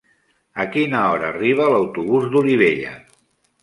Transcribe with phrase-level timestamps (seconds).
[0.63, 3.01] A quina hora arriba l'autobús d'Olivella?